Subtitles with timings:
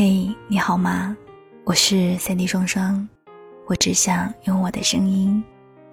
[0.00, 1.16] 嘿，你好吗？
[1.64, 3.08] 我是三 D 双双，
[3.66, 5.42] 我只想用我的声音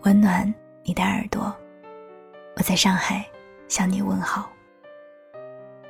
[0.03, 1.51] 温暖你的耳朵。
[2.55, 3.25] 我在上海
[3.67, 4.47] 向你问好。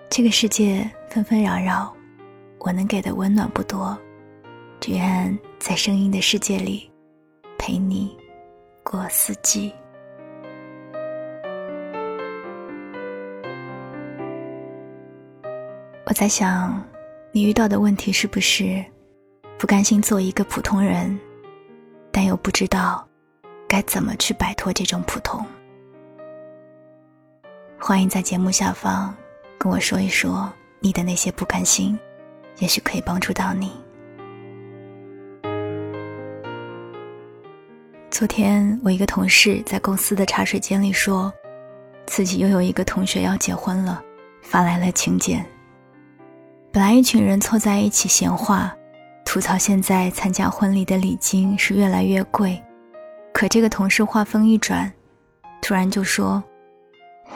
[0.09, 1.93] 这个世界纷纷扰扰，
[2.59, 3.97] 我能给的温暖不多，
[4.79, 6.89] 只愿在声音的世界里
[7.57, 8.16] 陪你
[8.82, 9.73] 过四季。
[16.05, 16.82] 我在想，
[17.36, 18.82] 你遇到的问题是不是
[19.57, 21.20] 不甘心做一个普通人，
[22.10, 23.06] 但又不知道
[23.68, 25.46] 该怎么去摆脱这种普通？
[27.78, 29.14] 欢迎在节目下方
[29.58, 30.50] 跟我说一说
[30.80, 32.00] 你的那些不甘心，
[32.59, 33.70] 也许可以帮助到你。
[38.09, 41.33] 昨天我一个同事在公司的茶水间里说，
[42.06, 44.02] 自己又有一个同学要结婚了，
[44.42, 45.45] 发来了请柬。
[46.75, 48.75] 本来一群人凑在一起闲话，
[49.23, 52.61] 吐槽现在参加婚礼的礼金是越来越贵，
[53.31, 54.91] 可这个同事话锋一转，
[55.61, 56.44] 突然就说：“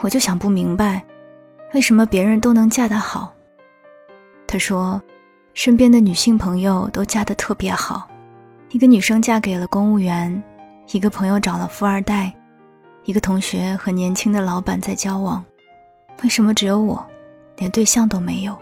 [0.02, 1.02] 我就想不明白，
[1.72, 3.32] 为什么别人都能嫁得好？”
[4.46, 5.00] 他说
[5.54, 8.06] ：“身边的女性朋友都嫁得特别好，
[8.68, 10.30] 一个女生嫁给了公务员，
[10.92, 12.30] 一个朋友找了富二代，
[13.04, 15.42] 一个同学和年轻的老板在交往，
[16.22, 17.02] 为什么只有我，
[17.56, 18.54] 连对象都没有？”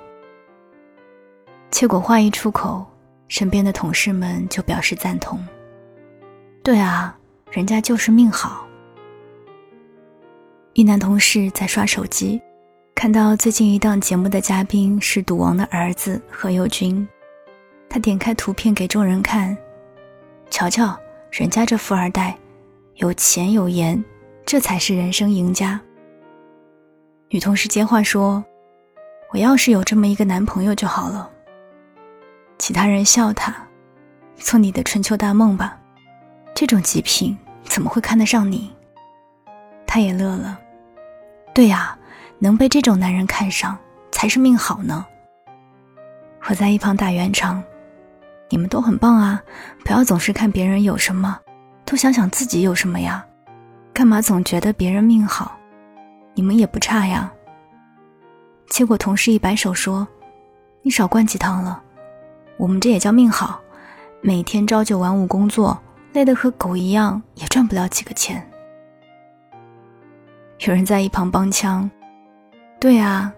[1.70, 2.84] 结果话一出口，
[3.28, 5.38] 身边的同事们就表示赞同。
[6.62, 7.16] 对啊，
[7.50, 8.66] 人家就是命好。
[10.72, 12.40] 一男同事在刷手机，
[12.94, 17.06] 看到最近一档节目的嘉宾是赌王的儿子何猷君，
[17.88, 19.56] 他点开图片给众人看，
[20.50, 20.98] 瞧瞧
[21.30, 22.36] 人家这富二代，
[22.94, 24.02] 有钱有颜，
[24.46, 25.80] 这才是人生赢家。
[27.28, 28.42] 女同事接话说
[29.32, 31.30] ：“我要是有这么一个男朋友就好了。”
[32.68, 33.50] 其他人笑他，
[34.36, 35.78] 做你的春秋大梦吧，
[36.54, 37.34] 这种极品
[37.64, 38.70] 怎么会看得上你？
[39.86, 40.60] 他也乐了，
[41.54, 41.96] 对呀，
[42.38, 43.74] 能被这种男人看上
[44.10, 45.06] 才是命好呢。
[46.46, 47.62] 我在一旁打圆场，
[48.50, 49.42] 你们都很棒啊，
[49.82, 51.40] 不要总是看别人有什么，
[51.86, 53.24] 多想想自己有什么呀，
[53.94, 55.56] 干嘛总觉得别人命好？
[56.34, 57.32] 你们也不差呀。
[58.68, 60.06] 结果同事一摆手说
[60.84, 61.84] ：“你少灌鸡汤了。”
[62.58, 63.60] 我们这也叫命好，
[64.20, 65.80] 每天朝九晚五工作，
[66.12, 68.44] 累得和狗一样，也赚不了几个钱。
[70.66, 71.88] 有人在一旁帮腔
[72.80, 73.32] ：“对啊，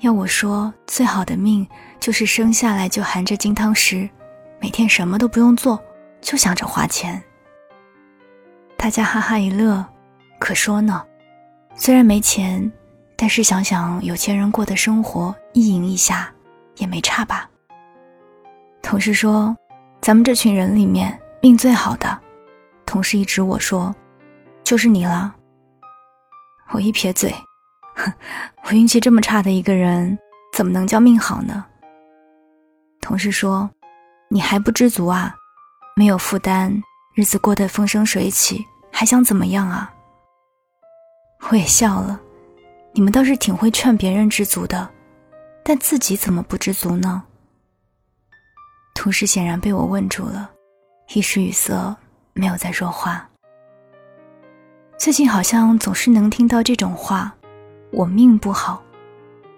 [0.00, 1.66] 要我说，最好的命
[1.98, 4.10] 就是生下来就含着金汤匙，
[4.60, 5.82] 每天什么都不用做，
[6.20, 7.22] 就想着花钱。”
[8.76, 9.82] 大家哈哈一乐，
[10.38, 11.02] 可说呢，
[11.74, 12.70] 虽然没钱，
[13.16, 16.30] 但是想想有钱人过的生活，一赢一下
[16.76, 17.48] 也没差吧。
[18.86, 19.54] 同事说
[20.00, 22.16] ：“咱们这群人里面命最好的。”
[22.86, 23.92] 同事一指我说
[24.62, 25.34] ：“就是你了。”
[26.70, 27.34] 我一撇嘴
[27.96, 28.12] ：“哼，
[28.62, 30.16] 我运气这么差的一个人，
[30.54, 31.66] 怎么能叫命好呢？”
[33.02, 33.68] 同事说
[34.30, 35.34] ：“你还不知足啊？
[35.96, 36.80] 没有负担，
[37.16, 39.92] 日子过得风生水起，还想怎么样啊？”
[41.50, 42.20] 我也笑了
[42.94, 44.88] ：“你们倒是挺会劝别人知足的，
[45.64, 47.24] 但自己怎么不知足呢？”
[48.96, 50.50] 同事显然被我问住了，
[51.14, 51.94] 一时语塞，
[52.32, 53.28] 没有再说话。
[54.98, 57.32] 最近好像总是能听到这种话
[57.92, 58.82] ：“我命不好。”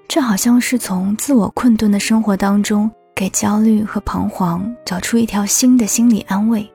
[0.09, 6.69] 这好像是从自我困顿的生活当中，给焦虑和彷徨找出一条新的心理安慰。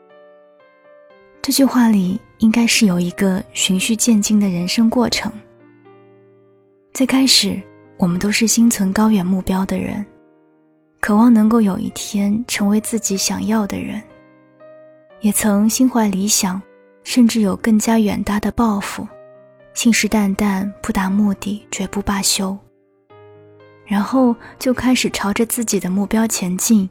[1.41, 5.31] 这句话里应该是有一个循序渐进的人生过程。
[6.93, 7.61] 最开始，
[7.97, 10.03] 我们都是心存高远目标的人。
[11.03, 14.01] 渴望能够有一天成为自己想要的人，
[15.19, 16.61] 也曾心怀理想，
[17.03, 19.05] 甚至有更加远大的抱负，
[19.73, 22.57] 信誓旦旦不达目的绝不罢休。
[23.85, 26.89] 然后就开始朝着自己的目标前进，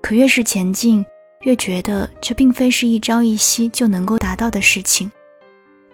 [0.00, 1.04] 可越是前进，
[1.40, 5.10] 越觉得这并非是一朝一夕就能够达到的事情，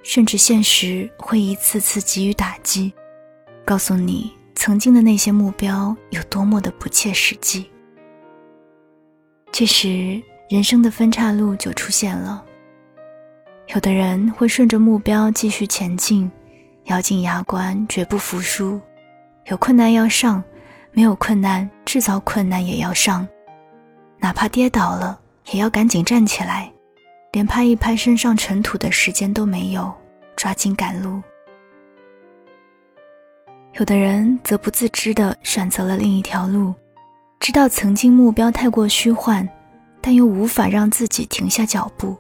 [0.02, 2.92] 甚至现实会一次次给予打击，
[3.64, 4.30] 告诉你。
[4.54, 7.70] 曾经的那些目标有多么的不切实际，
[9.50, 12.44] 这时人生的分岔路就出现了。
[13.74, 16.30] 有的人会顺着目标继续前进，
[16.86, 18.80] 咬紧牙关，绝不服输。
[19.46, 20.42] 有困难要上，
[20.92, 23.26] 没有困难制造困难也要上，
[24.18, 25.18] 哪怕跌倒了
[25.52, 26.70] 也要赶紧站起来，
[27.32, 29.92] 连拍一拍身上尘土的时间都没有，
[30.36, 31.22] 抓紧赶路。
[33.74, 36.74] 有的人则不自知地选择了另一条路，
[37.38, 39.48] 知道曾经目标太过虚幻，
[40.00, 42.16] 但又无法让自己停下脚步，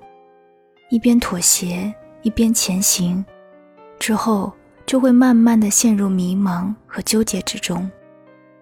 [0.90, 1.92] 一边妥协
[2.22, 3.22] 一边前行，
[3.98, 4.52] 之后
[4.86, 7.90] 就会慢慢的陷入迷茫和纠结之中，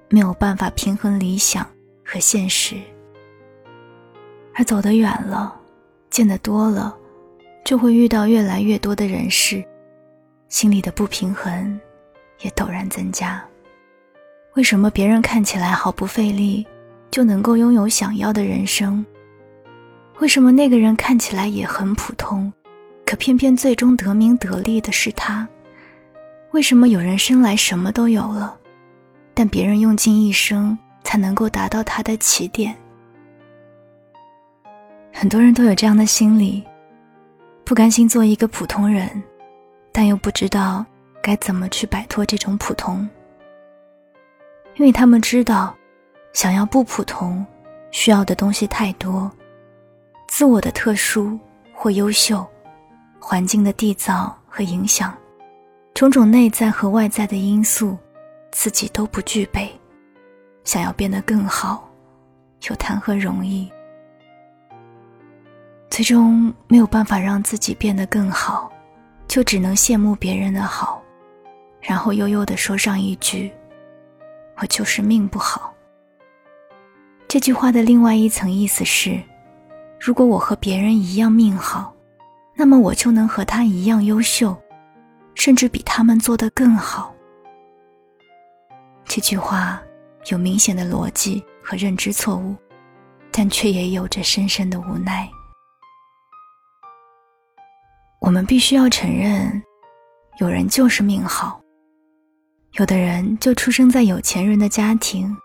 [0.09, 1.65] 没有办法平衡理想
[2.05, 2.77] 和现实。
[4.55, 5.55] 而走得远了，
[6.11, 6.97] 见得多了，
[7.65, 9.63] 就会遇到越来越多的人事，
[10.49, 11.79] 心里的不平衡
[12.41, 13.43] 也陡然增加。
[14.55, 16.67] 为什么别人看起来毫不费力
[17.11, 19.05] 就能够拥有想要的人生？
[20.19, 22.53] 为什么那个人看起来也很普通，
[23.07, 25.49] 可偏偏最终得名得利的是他？
[26.51, 28.57] 为什么有人生来什么都有了，
[29.33, 32.75] 但别人用尽一生才能够达到他的起点？
[35.13, 36.65] 很多人都有这样的心理，
[37.65, 39.23] 不甘心做一个普通人，
[39.93, 40.85] 但又不知道
[41.29, 43.07] 该怎么去摆脱这种普通。
[44.77, 45.77] 因为他们知道，
[46.33, 47.45] 想要不普通，
[47.91, 49.31] 需要的东西太多，
[50.27, 51.39] 自我的特殊
[51.75, 52.47] 或优秀，
[53.21, 55.15] 环境的缔造和影响，
[55.93, 57.99] 种种内在和外在的因素，
[58.51, 59.71] 自己都不具备，
[60.65, 61.87] 想要变得更好，
[62.71, 63.71] 又谈何容易？
[65.91, 68.73] 最终没有办法让自己变得更好，
[69.27, 70.98] 就只能羡慕别人的好，
[71.81, 73.51] 然后悠悠地说上一句
[74.61, 75.75] ：“我就是命不好。”
[77.29, 79.23] 这句话的另外一层意思是：
[80.01, 81.95] 如果我和别人一样命好，
[82.55, 84.57] 那么我就能和他一样优秀，
[85.35, 87.15] 甚至比他们做得更好。
[89.05, 89.81] 这句话
[90.31, 92.57] 有明显的逻辑和认知错误，
[93.31, 95.29] 但却也有着深深的无奈。
[98.21, 99.63] 我们必须要承认，
[100.41, 101.61] 有人就是命好。
[102.79, 105.37] 有的人就出生在有钱人的家庭，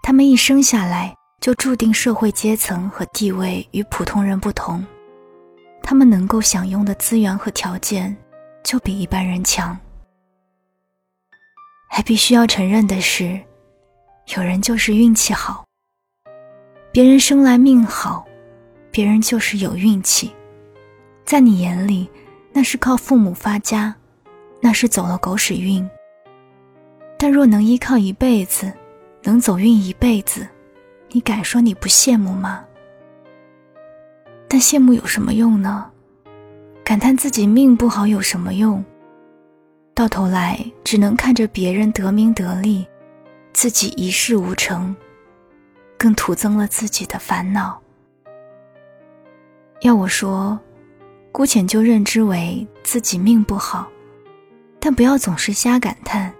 [0.00, 4.86] 他们一生下来就注定社会阶层和地位与普通人不同，
[5.82, 8.16] 他们能够享用的资源和条件
[8.62, 9.76] 就比一般人强。
[11.90, 13.40] 还必须要承认的是，
[14.36, 15.64] 有人就是运气好。
[16.92, 18.24] 别人生来命好，
[18.92, 20.32] 别人就是有运气。
[21.24, 22.08] 在你眼里，
[22.52, 23.92] 那是靠父母发家，
[24.60, 25.84] 那是走了狗屎运。
[27.18, 28.72] 但若能依靠一辈子，
[29.24, 30.46] 能走运一辈子，
[31.10, 32.64] 你敢说你不羡慕吗？
[34.48, 35.90] 但羡慕有什么用呢？
[36.84, 38.82] 感叹自己命不好有什么用？
[39.94, 42.86] 到头来只能看着别人得名得利，
[43.52, 44.94] 自己一事无成，
[45.98, 47.78] 更徒增了自己的烦恼。
[49.82, 50.58] 要我说。
[51.30, 53.86] 姑且就认知为自己命不好，
[54.80, 56.34] 但不要总是瞎感叹，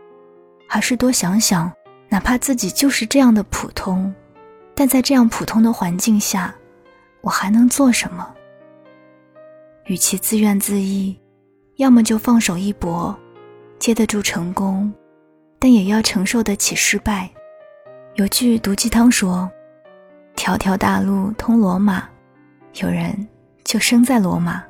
[0.69, 1.73] 而是多想想，
[2.09, 4.15] 哪怕自己就是这样的普通，
[4.75, 6.55] 但在这样普通的环境下，
[7.23, 8.35] 我还能做什么？
[9.87, 11.17] 与其自怨自艾，
[11.76, 13.19] 要么就放手一搏，
[13.79, 14.93] 接得住成功，
[15.59, 17.29] 但也要承受得起失败。
[18.17, 19.50] 有句毒鸡汤说
[20.37, 22.06] ：“条条大路通罗马，
[22.75, 23.26] 有人
[23.65, 24.62] 就生在罗马。”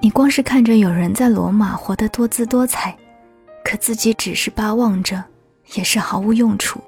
[0.00, 2.96] 你光是看着有人在罗马活得多姿多彩，
[3.64, 5.22] 可自己只是巴望着，
[5.74, 6.80] 也是毫无用处。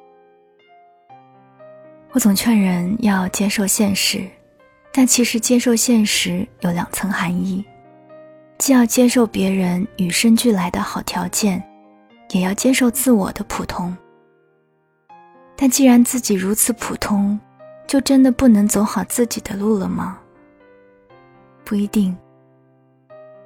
[2.13, 4.27] 我总劝人要接受现实，
[4.93, 7.65] 但其实接受现实有两层含义：
[8.59, 11.63] 既要接受别人与生俱来的好条件，
[12.31, 13.97] 也要接受自我的普通。
[15.57, 17.39] 但既然自己如此普通，
[17.87, 20.19] 就真的不能走好自己的路了吗？
[21.65, 22.17] 不一定。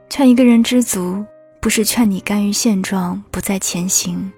[0.08, 1.24] 劝一个人知足，
[1.66, 4.32] 不是劝你甘于现状不再前行，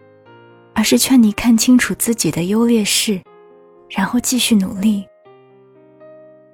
[0.72, 3.20] 而是劝你看清楚自己的优劣势，
[3.90, 5.06] 然后继续努力。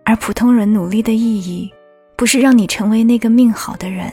[0.05, 1.73] 而普通人努力的意义，
[2.17, 4.13] 不是让你成为那个命好的人，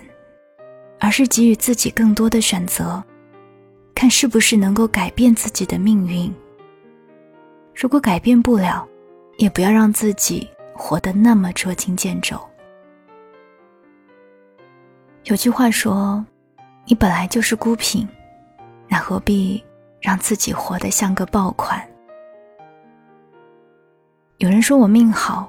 [1.00, 3.03] 而是给予自己更多的选择，
[3.96, 6.32] 看是不是能够改变自己的命运。
[7.74, 8.88] 如果改变不了，
[9.38, 12.39] 也不要让自己活得那么捉襟见肘。
[15.24, 16.24] 有句话说
[16.85, 18.07] ：“你本来就是孤品，
[18.88, 19.63] 那何必
[20.00, 21.81] 让自己活得像个爆款？”
[24.38, 25.47] 有人说我命好，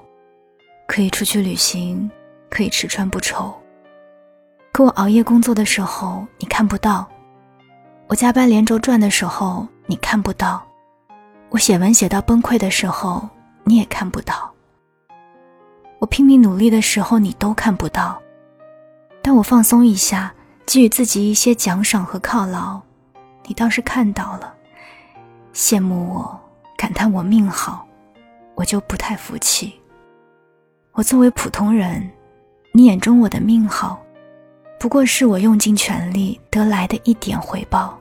[0.86, 2.10] 可以出去旅行，
[2.50, 3.52] 可以吃穿不愁。
[4.70, 7.06] 可我熬夜工作的时候，你看不到；
[8.06, 10.62] 我加班连轴转的时候，你看不到；
[11.48, 13.26] 我写文写到崩溃的时候，
[13.64, 14.34] 你也看不到；
[15.98, 18.20] 我拼命努力的时候，你都看不到。
[19.22, 20.34] 但我放松一下，
[20.64, 22.80] 给予自己一些奖赏和犒劳，
[23.46, 24.54] 你倒是看到了，
[25.52, 26.40] 羡慕我
[26.76, 27.86] 感叹我命好，
[28.54, 29.72] 我就不太服气。
[30.92, 32.08] 我作为普通人，
[32.72, 34.00] 你眼中我的命好，
[34.78, 37.98] 不过是我用尽全力得来的一点回报。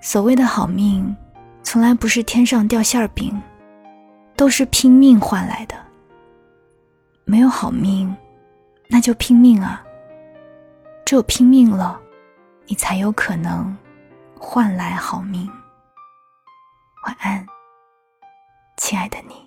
[0.00, 1.14] 所谓的好命，
[1.62, 3.40] 从来不是天上掉馅儿饼，
[4.36, 5.76] 都是拼命换来的。
[7.24, 8.14] 没有好命，
[8.88, 9.82] 那就拼命啊！
[11.12, 12.00] 只有拼命了，
[12.64, 13.76] 你才有可能
[14.40, 15.46] 换来好命。
[17.04, 17.46] 晚安，
[18.78, 19.41] 亲爱的你。